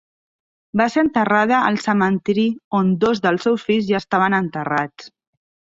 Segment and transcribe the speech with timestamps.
[0.79, 2.47] Va ser enterrada al cementiri
[2.81, 5.17] on dos dels seus fills ja estaven enterrats.